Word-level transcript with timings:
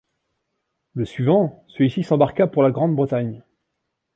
Le 0.95 1.05
suivant, 1.05 1.63
celui-ci 1.67 2.03
s'embarqua 2.03 2.47
pour 2.47 2.63
la 2.63 2.71
Grande-Bretagne. 2.71 3.43